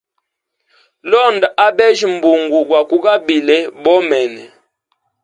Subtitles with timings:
[1.09, 4.43] Londa abejya mbungu gwakugabile bomene.